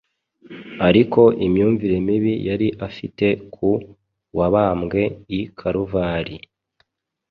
[0.87, 3.69] ariko imyumvire mibi yari afite ku
[4.37, 5.01] wabambwe
[5.39, 6.35] i Karuvali